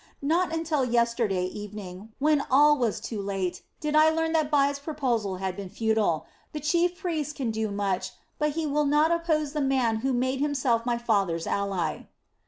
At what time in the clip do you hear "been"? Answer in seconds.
5.55-5.69